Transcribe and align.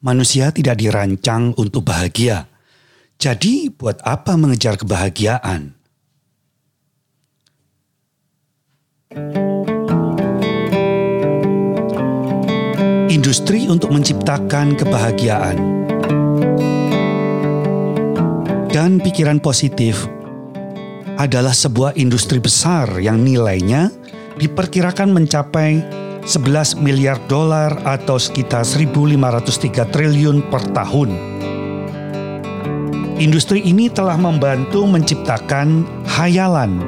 Manusia 0.00 0.48
tidak 0.48 0.80
dirancang 0.80 1.52
untuk 1.60 1.84
bahagia. 1.84 2.48
Jadi, 3.20 3.68
buat 3.68 4.00
apa 4.00 4.32
mengejar 4.32 4.80
kebahagiaan? 4.80 5.76
Industri 13.12 13.68
untuk 13.68 13.92
menciptakan 13.92 14.80
kebahagiaan 14.80 15.58
dan 18.72 19.04
pikiran 19.04 19.36
positif 19.36 20.08
adalah 21.20 21.52
sebuah 21.52 22.00
industri 22.00 22.40
besar 22.40 22.88
yang 22.96 23.20
nilainya 23.20 23.92
diperkirakan 24.40 25.12
mencapai 25.12 25.84
11 26.20 26.84
miliar 26.84 27.16
dolar 27.32 27.80
atau 27.88 28.20
sekitar 28.20 28.60
1.503 28.60 29.88
triliun 29.88 30.44
per 30.52 30.62
tahun. 30.76 31.10
Industri 33.20 33.64
ini 33.64 33.88
telah 33.92 34.16
membantu 34.16 34.84
menciptakan 34.84 35.84
hayalan 36.08 36.80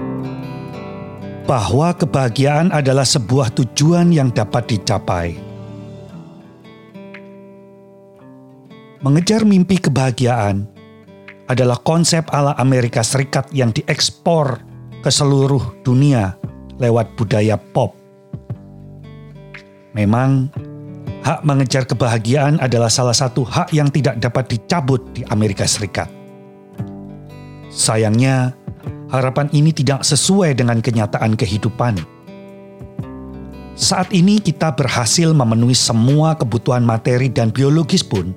bahwa 1.44 1.92
kebahagiaan 1.92 2.72
adalah 2.72 3.04
sebuah 3.04 3.52
tujuan 3.56 4.12
yang 4.12 4.32
dapat 4.32 4.76
dicapai. 4.76 5.36
Mengejar 9.02 9.42
mimpi 9.42 9.76
kebahagiaan 9.82 10.64
adalah 11.50 11.76
konsep 11.82 12.24
ala 12.32 12.54
Amerika 12.56 13.02
Serikat 13.02 13.50
yang 13.52 13.74
diekspor 13.74 14.62
ke 15.02 15.10
seluruh 15.10 15.82
dunia 15.82 16.38
lewat 16.78 17.12
budaya 17.18 17.58
pop. 17.58 18.01
Memang, 19.92 20.48
hak 21.20 21.44
mengejar 21.44 21.84
kebahagiaan 21.84 22.56
adalah 22.58 22.88
salah 22.88 23.12
satu 23.12 23.44
hak 23.44 23.76
yang 23.76 23.92
tidak 23.92 24.16
dapat 24.18 24.48
dicabut 24.56 25.04
di 25.12 25.20
Amerika 25.28 25.68
Serikat. 25.68 26.08
Sayangnya, 27.68 28.56
harapan 29.12 29.52
ini 29.52 29.72
tidak 29.72 30.04
sesuai 30.04 30.56
dengan 30.56 30.80
kenyataan 30.80 31.36
kehidupan. 31.36 32.00
Saat 33.72 34.12
ini 34.12 34.36
kita 34.40 34.72
berhasil 34.76 35.32
memenuhi 35.32 35.76
semua 35.76 36.36
kebutuhan 36.36 36.84
materi 36.84 37.32
dan 37.32 37.48
biologis 37.48 38.04
pun, 38.04 38.36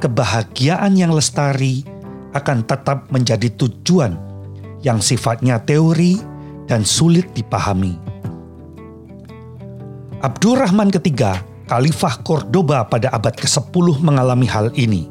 kebahagiaan 0.00 0.96
yang 0.96 1.12
lestari 1.12 1.84
akan 2.32 2.64
tetap 2.64 3.08
menjadi 3.12 3.48
tujuan 3.56 4.16
yang 4.84 5.00
sifatnya 5.00 5.60
teori 5.60 6.20
dan 6.68 6.84
sulit 6.84 7.28
dipahami. 7.32 7.96
Abdurrahman 10.18 10.90
III, 10.90 11.70
Khalifah 11.70 12.26
Cordoba 12.26 12.82
pada 12.82 13.06
abad 13.14 13.30
ke-10 13.38 14.02
mengalami 14.02 14.50
hal 14.50 14.74
ini. 14.74 15.06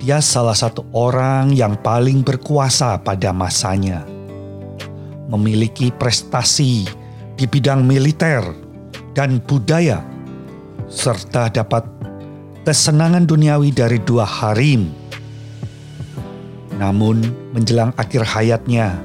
Dia 0.00 0.24
salah 0.24 0.56
satu 0.56 0.88
orang 0.96 1.52
yang 1.52 1.76
paling 1.76 2.24
berkuasa 2.24 2.96
pada 3.04 3.28
masanya. 3.36 4.08
Memiliki 5.28 5.92
prestasi 5.92 6.88
di 7.36 7.44
bidang 7.44 7.84
militer 7.84 8.40
dan 9.12 9.44
budaya, 9.44 10.00
serta 10.88 11.52
dapat 11.52 11.84
kesenangan 12.64 13.28
duniawi 13.28 13.76
dari 13.76 14.00
dua 14.08 14.24
harim. 14.24 14.88
Namun 16.80 17.28
menjelang 17.52 17.92
akhir 18.00 18.24
hayatnya, 18.24 18.96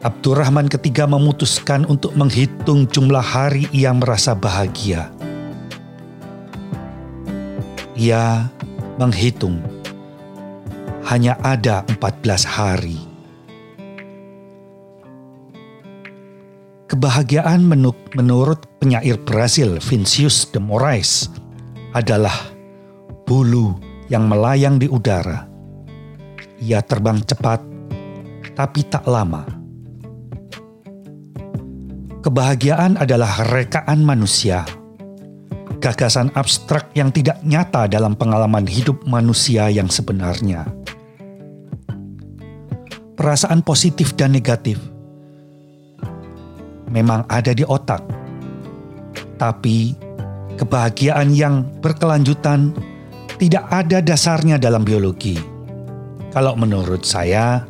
Abdurrahman 0.00 0.64
ketiga 0.72 1.04
memutuskan 1.04 1.84
untuk 1.84 2.16
menghitung 2.16 2.88
jumlah 2.88 3.20
hari 3.20 3.68
ia 3.68 3.92
merasa 3.92 4.32
bahagia. 4.32 5.12
Ia 8.00 8.48
menghitung 8.96 9.60
hanya 11.04 11.36
ada 11.44 11.84
14 12.00 12.16
hari. 12.48 12.96
Kebahagiaan 16.88 17.60
menurut 18.16 18.56
penyair 18.80 19.20
Brasil 19.20 19.76
Vincius 19.84 20.48
de 20.48 20.64
Moraes 20.64 21.28
adalah 21.92 22.48
bulu 23.28 23.76
yang 24.08 24.24
melayang 24.32 24.80
di 24.80 24.88
udara. 24.88 25.44
Ia 26.56 26.80
terbang 26.80 27.20
cepat 27.20 27.60
tapi 28.56 28.80
tak 28.88 29.04
lama 29.04 29.59
Kebahagiaan 32.20 33.00
adalah 33.00 33.48
rekaan 33.48 34.04
manusia, 34.04 34.68
gagasan 35.80 36.28
abstrak 36.36 36.92
yang 36.92 37.08
tidak 37.08 37.40
nyata 37.40 37.88
dalam 37.88 38.12
pengalaman 38.12 38.68
hidup 38.68 39.00
manusia 39.08 39.72
yang 39.72 39.88
sebenarnya. 39.88 40.68
Perasaan 43.16 43.64
positif 43.64 44.12
dan 44.20 44.36
negatif 44.36 44.76
memang 46.92 47.24
ada 47.32 47.56
di 47.56 47.64
otak, 47.64 48.04
tapi 49.40 49.96
kebahagiaan 50.60 51.32
yang 51.32 51.64
berkelanjutan 51.80 52.76
tidak 53.40 53.64
ada 53.72 54.04
dasarnya 54.04 54.60
dalam 54.60 54.84
biologi. 54.84 55.40
Kalau 56.36 56.52
menurut 56.52 57.00
saya, 57.00 57.64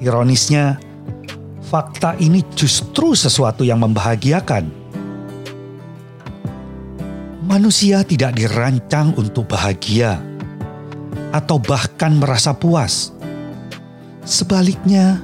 ironisnya, 0.00 0.80
fakta 1.70 2.18
ini 2.18 2.42
justru 2.58 3.14
sesuatu 3.14 3.62
yang 3.62 3.78
membahagiakan. 3.78 4.66
Manusia 7.46 8.02
tidak 8.02 8.34
dirancang 8.34 9.14
untuk 9.14 9.46
bahagia 9.46 10.18
atau 11.30 11.62
bahkan 11.62 12.18
merasa 12.18 12.50
puas. 12.50 13.14
Sebaliknya, 14.26 15.22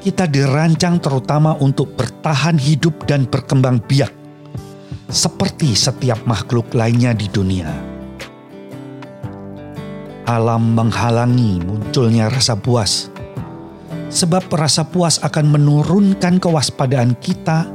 kita 0.00 0.24
dirancang 0.24 1.00
terutama 1.04 1.52
untuk 1.60 1.92
bertahan 2.00 2.56
hidup 2.56 3.04
dan 3.04 3.28
berkembang 3.28 3.80
biak, 3.84 4.12
seperti 5.12 5.76
setiap 5.76 6.20
makhluk 6.24 6.72
lainnya 6.72 7.12
di 7.12 7.28
dunia. 7.28 7.68
Alam 10.24 10.72
menghalangi 10.72 11.60
munculnya 11.60 12.32
rasa 12.32 12.56
puas 12.56 13.13
sebab 14.14 14.46
rasa 14.54 14.86
puas 14.86 15.18
akan 15.26 15.58
menurunkan 15.58 16.38
kewaspadaan 16.38 17.18
kita 17.18 17.66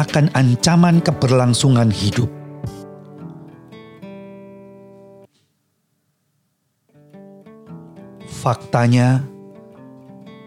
akan 0.00 0.32
ancaman 0.32 1.04
keberlangsungan 1.04 1.92
hidup. 1.92 2.32
Faktanya, 8.24 9.20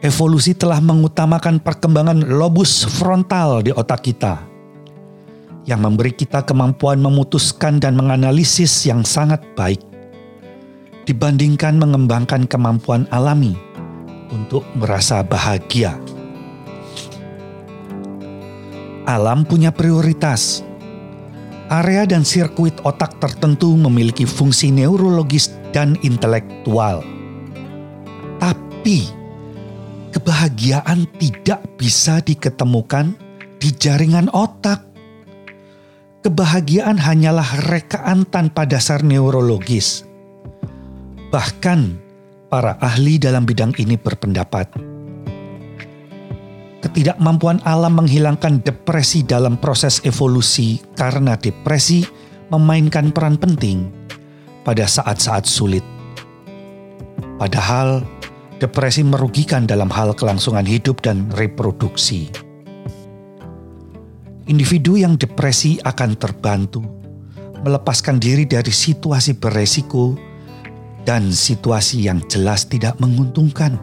evolusi 0.01 0.57
telah 0.57 0.81
mengutamakan 0.81 1.61
perkembangan 1.61 2.25
lobus 2.25 2.81
frontal 2.89 3.61
di 3.61 3.69
otak 3.69 4.01
kita, 4.01 4.41
yang 5.69 5.85
memberi 5.85 6.09
kita 6.15 6.41
kemampuan 6.41 6.97
memutuskan 6.97 7.77
dan 7.77 7.93
menganalisis 7.93 8.89
yang 8.89 9.05
sangat 9.05 9.43
baik, 9.53 9.83
dibandingkan 11.05 11.77
mengembangkan 11.77 12.47
kemampuan 12.49 13.05
alami 13.11 13.53
untuk 14.31 14.63
merasa 14.75 15.21
bahagia. 15.21 15.99
Alam 19.05 19.43
punya 19.43 19.75
prioritas. 19.75 20.63
Area 21.71 22.03
dan 22.03 22.27
sirkuit 22.27 22.75
otak 22.83 23.15
tertentu 23.23 23.79
memiliki 23.79 24.27
fungsi 24.27 24.75
neurologis 24.75 25.47
dan 25.71 25.95
intelektual. 26.03 26.99
Tapi 28.43 29.07
kebahagiaan 30.11 31.07
tidak 31.15 31.63
bisa 31.79 32.19
diketemukan 32.19 33.15
di 33.55 33.71
jaringan 33.71 34.27
otak. 34.35 34.83
Kebahagiaan 36.21 37.01
hanyalah 37.01 37.71
rekaan 37.71 38.27
tanpa 38.29 38.67
dasar 38.67 39.01
neurologis. 39.01 40.05
Bahkan 41.31 42.10
Para 42.51 42.75
ahli 42.83 43.15
dalam 43.15 43.47
bidang 43.47 43.71
ini 43.79 43.95
berpendapat 43.95 44.91
ketidakmampuan 46.81 47.63
alam 47.63 48.03
menghilangkan 48.03 48.59
depresi 48.65 49.23
dalam 49.23 49.55
proses 49.55 50.03
evolusi 50.03 50.83
karena 50.97 51.39
depresi 51.39 52.03
memainkan 52.51 53.15
peran 53.15 53.39
penting 53.39 53.87
pada 54.67 54.83
saat-saat 54.83 55.47
sulit. 55.47 55.85
Padahal 57.39 58.03
depresi 58.59 59.07
merugikan 59.07 59.63
dalam 59.63 59.87
hal 59.87 60.11
kelangsungan 60.17 60.67
hidup 60.67 60.99
dan 60.99 61.31
reproduksi. 61.39 62.27
Individu 64.51 64.99
yang 64.99 65.15
depresi 65.15 65.79
akan 65.79 66.19
terbantu 66.19 66.83
melepaskan 67.63 68.19
diri 68.19 68.43
dari 68.43 68.73
situasi 68.73 69.37
beresiko 69.39 70.17
dan 71.07 71.33
situasi 71.33 72.05
yang 72.05 72.21
jelas 72.29 72.65
tidak 72.69 72.97
menguntungkan. 73.01 73.77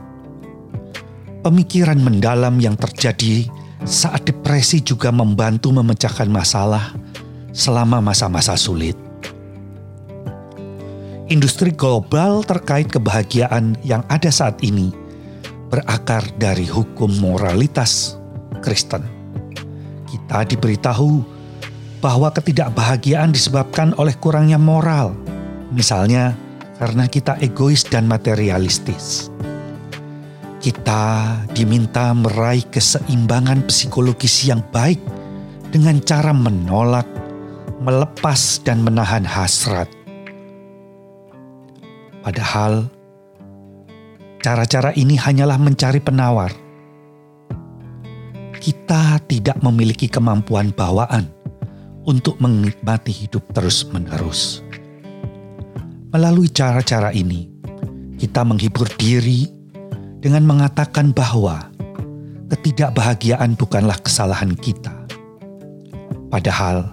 Pemikiran 1.43 1.99
mendalam 2.03 2.59
yang 2.59 2.75
terjadi 2.75 3.47
saat 3.87 4.27
depresi 4.27 4.83
juga 4.83 5.15
membantu 5.15 5.71
memecahkan 5.71 6.27
masalah 6.27 6.95
selama 7.55 8.03
masa-masa 8.03 8.59
sulit. 8.59 9.09
industri 11.29 11.71
global 11.71 12.41
terkait 12.41 12.89
kebahagiaan 12.89 13.77
yang 13.85 14.01
ada 14.09 14.33
saat 14.33 14.57
ini 14.65 14.91
berakar 15.69 16.25
dari 16.41 16.65
hukum 16.65 17.13
moralitas 17.21 18.17
Kristen. 18.65 19.05
Kita 20.09 20.49
diberitahu 20.49 21.21
bahwa 22.01 22.33
ketidakbahagiaan 22.33 23.37
disebabkan 23.37 23.93
oleh 24.01 24.17
kurangnya 24.17 24.57
moral, 24.57 25.13
misalnya 25.69 26.33
karena 26.79 27.05
kita 27.11 27.37
egois 27.43 27.85
dan 27.85 28.07
materialistis. 28.07 29.29
Kita 30.59 31.35
diminta 31.55 32.11
meraih 32.15 32.67
keseimbangan 32.67 33.67
psikologis 33.71 34.47
yang 34.47 34.63
baik 34.75 34.99
dengan 35.71 36.03
cara 36.03 36.35
menolak, 36.35 37.07
melepas, 37.79 38.63
dan 38.67 38.83
menahan 38.83 39.23
hasrat 39.23 39.87
Padahal 42.29 42.93
cara-cara 44.45 44.93
ini 44.93 45.17
hanyalah 45.17 45.57
mencari 45.57 45.97
penawar. 45.97 46.53
Kita 48.61 49.17
tidak 49.25 49.65
memiliki 49.65 50.13
kemampuan 50.13 50.69
bawaan 50.77 51.33
untuk 52.05 52.37
menikmati 52.37 53.17
hidup 53.17 53.49
terus-menerus. 53.57 54.61
Melalui 56.09 56.49
cara-cara 56.49 57.13
ini, 57.13 57.49
kita 58.17 58.45
menghibur 58.45 58.89
diri 58.97 59.45
dengan 60.19 60.49
mengatakan 60.49 61.13
bahwa 61.13 61.69
ketidakbahagiaan 62.49 63.55
bukanlah 63.55 64.01
kesalahan 64.01 64.57
kita. 64.57 64.93
Padahal, 66.33 66.93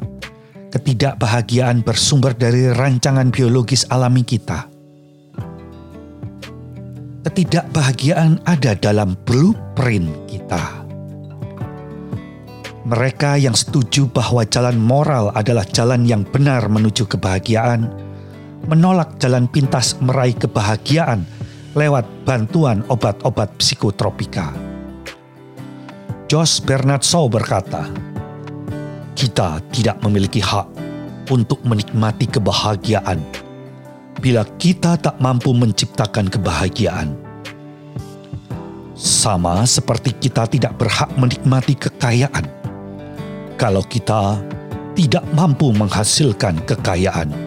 ketidakbahagiaan 0.71 1.83
bersumber 1.83 2.35
dari 2.35 2.71
rancangan 2.75 3.31
biologis 3.31 3.87
alami 3.87 4.27
kita 4.27 4.75
ketidakbahagiaan 7.25 8.37
ada 8.45 8.77
dalam 8.77 9.17
blueprint 9.25 10.13
kita. 10.29 10.85
Mereka 12.85 13.41
yang 13.41 13.57
setuju 13.57 14.05
bahwa 14.13 14.45
jalan 14.45 14.77
moral 14.77 15.33
adalah 15.33 15.65
jalan 15.65 16.05
yang 16.05 16.21
benar 16.21 16.69
menuju 16.69 17.09
kebahagiaan, 17.09 17.89
menolak 18.65 19.17
jalan 19.21 19.49
pintas 19.49 19.97
meraih 20.01 20.35
kebahagiaan 20.37 21.25
lewat 21.77 22.05
bantuan 22.23 22.81
obat-obat 22.91 23.53
psikotropika. 23.61 24.53
Josh 26.25 26.63
Bernard 26.63 27.05
Shaw 27.05 27.29
berkata, 27.29 27.85
"Kita 29.13 29.61
tidak 29.69 30.01
memiliki 30.01 30.41
hak 30.41 30.67
untuk 31.29 31.61
menikmati 31.65 32.29
kebahagiaan 32.29 33.45
bila 34.25 34.41
kita 34.57 34.97
tak 34.97 35.21
mampu 35.21 35.53
menciptakan 35.53 36.29
kebahagiaan. 36.29 37.13
Sama 38.95 39.67
seperti 39.67 40.15
kita 40.17 40.47
tidak 40.49 40.79
berhak 40.79 41.11
menikmati 41.19 41.75
kekayaan 41.75 42.47
kalau 43.59 43.83
kita 43.85 44.39
tidak 44.97 45.21
mampu 45.35 45.69
menghasilkan 45.75 46.57
kekayaan. 46.63 47.44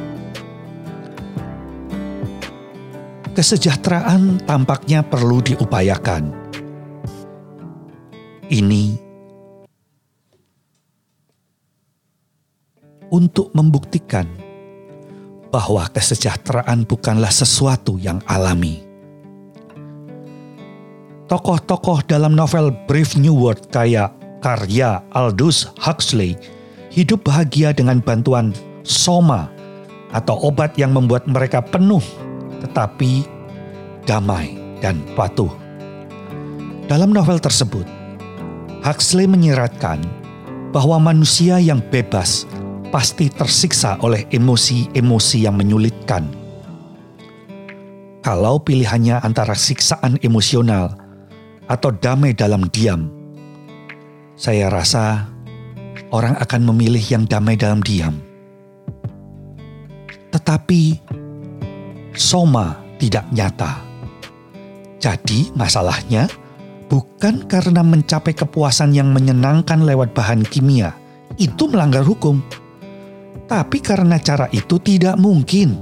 Kesejahteraan 3.39 4.43
tampaknya 4.51 5.07
perlu 5.07 5.39
diupayakan. 5.39 6.27
Ini 8.51 8.99
untuk 13.15 13.55
membuktikan 13.55 14.27
bahwa 15.55 15.87
kesejahteraan 15.87 16.83
bukanlah 16.83 17.31
sesuatu 17.31 17.95
yang 18.03 18.19
alami. 18.27 18.83
Tokoh-tokoh 21.31 22.11
dalam 22.11 22.35
novel 22.35 22.75
Brave 22.91 23.15
New 23.23 23.39
World 23.39 23.71
kayak 23.71 24.19
karya 24.43 24.99
Aldous 25.15 25.71
Huxley 25.79 26.35
hidup 26.91 27.23
bahagia 27.23 27.71
dengan 27.71 28.03
bantuan 28.03 28.51
soma 28.83 29.47
atau 30.11 30.35
obat 30.43 30.75
yang 30.75 30.91
membuat 30.91 31.31
mereka 31.31 31.63
penuh 31.63 32.03
tetapi 32.65 33.27
damai 34.07 34.57
dan 34.79 35.03
patuh. 35.15 35.51
Dalam 36.89 37.13
novel 37.13 37.37
tersebut, 37.37 37.85
Huxley 38.81 39.29
menyiratkan 39.29 40.01
bahwa 40.73 40.97
manusia 40.97 41.61
yang 41.61 41.85
bebas 41.93 42.49
pasti 42.89 43.29
tersiksa 43.29 44.01
oleh 44.01 44.25
emosi-emosi 44.33 45.45
yang 45.45 45.57
menyulitkan. 45.61 46.25
Kalau 48.25 48.61
pilihannya 48.61 49.21
antara 49.21 49.53
siksaan 49.53 50.21
emosional 50.25 50.97
atau 51.69 51.93
damai 51.93 52.33
dalam 52.33 52.65
diam, 52.73 53.13
saya 54.37 54.73
rasa 54.73 55.29
orang 56.13 56.37
akan 56.41 56.63
memilih 56.73 57.05
yang 57.05 57.25
damai 57.29 57.57
dalam 57.57 57.85
diam. 57.85 58.17
Tetapi 60.29 60.83
soma 62.17 62.79
tidak 63.01 63.27
nyata. 63.35 63.85
Jadi 64.99 65.51
masalahnya 65.55 66.27
bukan 66.91 67.47
karena 67.47 67.85
mencapai 67.85 68.35
kepuasan 68.35 68.95
yang 68.95 69.11
menyenangkan 69.15 69.85
lewat 69.85 70.13
bahan 70.17 70.43
kimia, 70.47 70.97
itu 71.39 71.71
melanggar 71.71 72.03
hukum 72.03 72.43
tapi 73.49 73.81
karena 73.81 74.21
cara 74.21 74.45
itu 74.53 74.77
tidak 74.77 75.17
mungkin. 75.17 75.73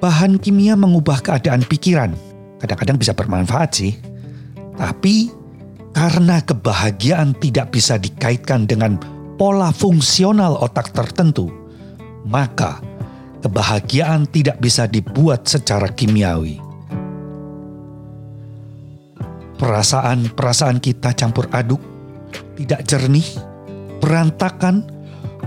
Bahan 0.00 0.40
kimia 0.40 0.72
mengubah 0.72 1.20
keadaan 1.20 1.60
pikiran. 1.68 2.16
Kadang-kadang 2.56 2.96
bisa 2.96 3.12
bermanfaat 3.12 3.70
sih. 3.76 3.92
Tapi 4.80 5.28
karena 5.92 6.40
kebahagiaan 6.40 7.36
tidak 7.36 7.76
bisa 7.76 8.00
dikaitkan 8.00 8.64
dengan 8.64 8.96
pola 9.36 9.68
fungsional 9.68 10.56
otak 10.64 10.96
tertentu, 10.96 11.52
maka 12.24 12.80
kebahagiaan 13.40 14.28
tidak 14.28 14.60
bisa 14.60 14.84
dibuat 14.86 15.48
secara 15.48 15.88
kimiawi. 15.90 16.60
Perasaan-perasaan 19.60 20.80
kita 20.80 21.12
campur 21.12 21.48
aduk, 21.52 21.80
tidak 22.56 22.80
jernih, 22.88 23.26
berantakan, 24.00 24.88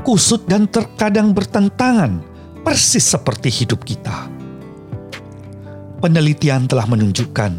kusut 0.06 0.46
dan 0.46 0.70
terkadang 0.70 1.34
bertentangan, 1.34 2.22
persis 2.62 3.02
seperti 3.02 3.50
hidup 3.50 3.82
kita. 3.82 4.30
Penelitian 5.98 6.70
telah 6.70 6.86
menunjukkan 6.86 7.52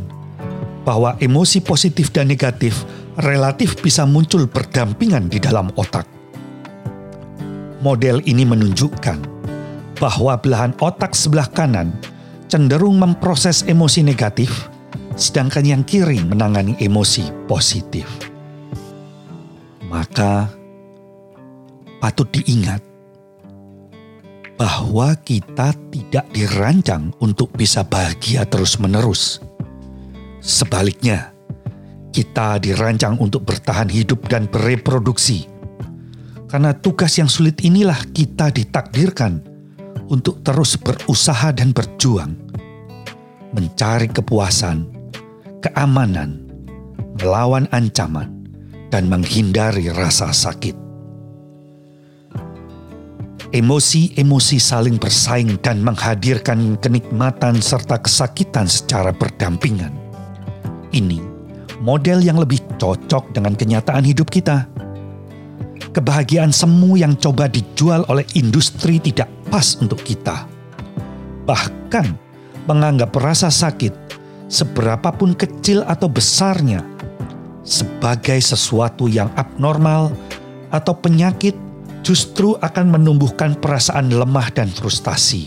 bahwa 0.85 1.17
emosi 1.19 1.65
positif 1.65 2.13
dan 2.13 2.29
negatif 2.29 2.85
relatif 3.19 3.79
bisa 3.79 4.05
muncul 4.05 4.47
berdampingan 4.47 5.27
di 5.31 5.39
dalam 5.39 5.71
otak. 5.75 6.07
Model 7.83 8.21
ini 8.25 8.45
menunjukkan 8.47 9.34
bahwa 9.99 10.35
belahan 10.39 10.75
otak 10.79 11.15
sebelah 11.15 11.47
kanan 11.51 11.95
cenderung 12.55 13.03
memproses 13.03 13.67
emosi 13.67 14.07
negatif, 14.07 14.71
sedangkan 15.19 15.65
yang 15.65 15.83
kiri 15.83 16.23
menangani 16.23 16.79
emosi 16.79 17.47
positif. 17.51 18.07
Maka, 19.91 20.51
patut 21.99 22.31
diingat 22.31 22.83
bahwa 24.55 25.19
kita 25.27 25.75
tidak 25.91 26.27
dirancang 26.31 27.11
untuk 27.19 27.51
bisa 27.55 27.83
bahagia 27.83 28.47
terus-menerus. 28.47 29.43
Sebaliknya, 30.39 31.35
kita 32.15 32.63
dirancang 32.63 33.19
untuk 33.19 33.43
bertahan 33.43 33.91
hidup 33.91 34.31
dan 34.31 34.47
bereproduksi. 34.47 35.51
Karena 36.47 36.71
tugas 36.71 37.19
yang 37.19 37.27
sulit 37.27 37.67
inilah 37.67 37.99
kita 38.15 38.55
ditakdirkan 38.55 39.54
untuk 40.09 40.45
terus 40.45 40.77
berusaha 40.77 41.53
dan 41.55 41.73
berjuang, 41.73 42.37
mencari 43.57 44.09
kepuasan, 44.11 44.85
keamanan, 45.65 46.45
melawan 47.21 47.65
ancaman, 47.73 48.29
dan 48.93 49.09
menghindari 49.09 49.89
rasa 49.91 50.31
sakit. 50.35 50.77
Emosi-emosi 53.55 54.59
saling 54.59 54.99
bersaing 54.99 55.63
dan 55.63 55.79
menghadirkan 55.79 56.75
kenikmatan 56.83 57.63
serta 57.63 58.03
kesakitan 58.03 58.67
secara 58.67 59.15
berdampingan. 59.15 59.95
Ini 60.91 61.23
model 61.79 62.19
yang 62.19 62.43
lebih 62.43 62.59
cocok 62.83 63.31
dengan 63.31 63.55
kenyataan 63.55 64.03
hidup 64.03 64.27
kita. 64.27 64.67
Kebahagiaan 65.95 66.51
semu 66.51 66.99
yang 66.99 67.15
coba 67.15 67.47
dijual 67.47 68.03
oleh 68.11 68.27
industri 68.35 68.99
tidak 68.99 69.31
pas 69.55 69.79
untuk 69.79 70.03
kita. 70.03 70.51
Bahkan 71.47 72.07
menganggap 72.67 73.15
rasa 73.15 73.55
sakit 73.55 73.95
seberapapun 74.51 75.39
kecil 75.39 75.87
atau 75.87 76.11
besarnya 76.11 76.83
sebagai 77.63 78.35
sesuatu 78.43 79.07
yang 79.07 79.31
abnormal 79.39 80.11
atau 80.75 80.99
penyakit 80.99 81.55
justru 82.03 82.59
akan 82.59 82.99
menumbuhkan 82.99 83.55
perasaan 83.55 84.11
lemah 84.11 84.51
dan 84.51 84.67
frustasi. 84.75 85.47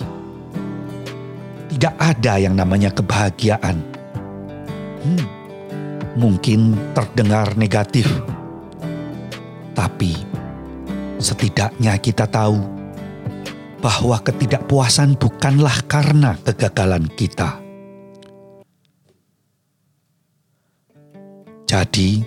tidak 1.67 1.93
ada 2.01 2.41
yang 2.41 2.57
namanya 2.57 2.89
kebahagiaan. 2.89 3.77
Hmm, 5.05 5.25
mungkin 6.17 6.73
terdengar 6.97 7.53
negatif, 7.53 8.09
tapi 9.77 10.17
setidaknya 11.21 12.01
kita 12.01 12.25
tahu 12.25 12.76
bahwa 13.77 14.17
ketidakpuasan 14.21 15.17
bukanlah 15.17 15.85
karena 15.85 16.33
kegagalan 16.41 17.05
kita. 17.13 17.61
Jadi, 21.67 22.23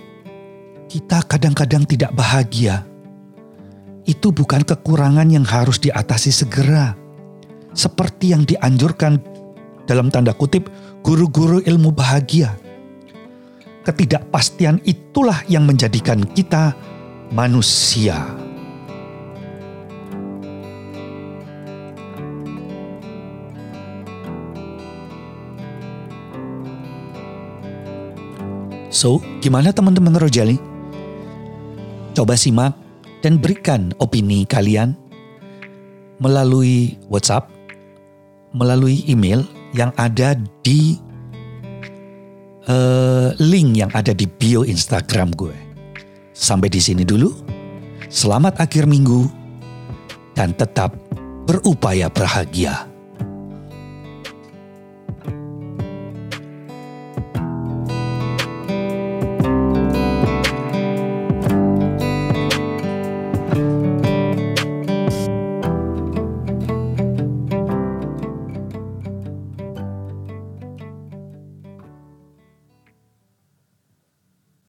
kita 0.85 1.25
kadang-kadang 1.25 1.83
tidak 1.89 2.13
bahagia. 2.13 2.85
Itu 4.05 4.29
bukan 4.29 4.61
kekurangan 4.61 5.27
yang 5.33 5.45
harus 5.45 5.81
diatasi 5.81 6.29
segera, 6.29 6.93
seperti 7.73 8.37
yang 8.37 8.45
dianjurkan 8.45 9.17
dalam 9.89 10.13
tanda 10.13 10.31
kutip 10.37 10.69
guru-guru 11.01 11.59
ilmu 11.65 11.89
bahagia. 11.89 12.53
Ketidakpastian 13.81 14.77
itulah 14.85 15.41
yang 15.49 15.65
menjadikan 15.65 16.21
kita 16.21 16.77
manusia. 17.33 18.21
So, 29.01 29.17
gimana 29.41 29.73
teman-teman 29.73 30.13
Rojali? 30.13 30.61
Coba 32.13 32.37
simak 32.37 32.77
dan 33.25 33.41
berikan 33.41 33.89
opini 33.97 34.45
kalian 34.45 34.93
melalui 36.21 37.01
WhatsApp, 37.09 37.49
melalui 38.53 39.01
email 39.09 39.41
yang 39.73 39.89
ada 39.97 40.37
di 40.61 41.01
uh, 42.69 43.33
link 43.41 43.81
yang 43.81 43.89
ada 43.97 44.13
di 44.13 44.29
bio 44.29 44.61
Instagram 44.69 45.33
gue. 45.33 45.57
Sampai 46.37 46.69
di 46.69 46.77
sini 46.77 47.01
dulu. 47.01 47.33
Selamat 48.05 48.61
akhir 48.61 48.85
minggu 48.85 49.25
dan 50.37 50.53
tetap 50.53 50.93
berupaya 51.49 52.05
bahagia. 52.05 52.90